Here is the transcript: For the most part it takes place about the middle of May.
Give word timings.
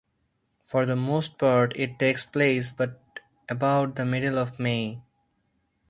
For 0.63 0.87
the 0.87 0.95
most 0.95 1.37
part 1.37 1.73
it 1.75 1.99
takes 1.99 2.25
place 2.25 2.73
about 3.47 3.95
the 3.97 4.03
middle 4.03 4.39
of 4.39 4.59
May. 4.59 5.03